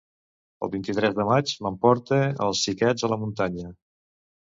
El 0.67 0.69
vint-i-tres 0.75 1.11
de 1.19 1.25
maig 1.31 1.53
m'emporte 1.65 2.17
els 2.47 2.63
xiquets 2.69 3.07
a 3.09 3.11
la 3.13 3.19
muntanya. 3.25 3.67